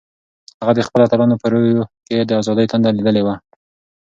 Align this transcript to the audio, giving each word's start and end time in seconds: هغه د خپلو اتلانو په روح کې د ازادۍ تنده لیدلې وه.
هغه 0.61 0.73
د 0.75 0.79
خپلو 0.87 1.03
اتلانو 1.05 1.41
په 1.41 1.47
روح 1.51 1.79
کې 2.07 2.17
د 2.23 2.31
ازادۍ 2.41 2.65
تنده 2.71 2.89
لیدلې 2.97 3.21
وه. 3.25 3.35